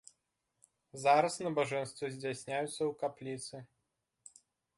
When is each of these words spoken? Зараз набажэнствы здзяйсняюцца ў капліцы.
Зараз 1.03 1.35
набажэнствы 1.47 2.05
здзяйсняюцца 2.15 2.75
ў 2.89 2.91
капліцы. 3.03 3.57